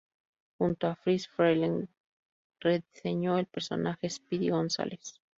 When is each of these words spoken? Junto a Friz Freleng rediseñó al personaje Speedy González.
Junto 0.57 0.87
a 0.87 0.95
Friz 0.95 1.27
Freleng 1.27 1.87
rediseñó 2.59 3.35
al 3.35 3.45
personaje 3.45 4.09
Speedy 4.09 4.49
González. 4.49 5.21